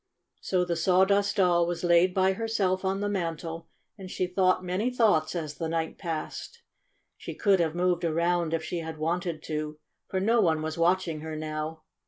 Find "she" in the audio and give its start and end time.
4.09-4.25, 7.17-7.35, 8.63-8.79